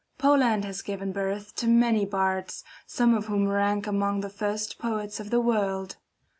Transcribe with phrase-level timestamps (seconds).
[0.17, 5.19] Poland has given birth to many bards, some of whom rank among the first poets
[5.19, 5.97] of the world.